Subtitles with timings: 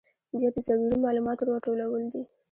[0.37, 2.23] بیا د ضروري معلوماتو راټولول دي.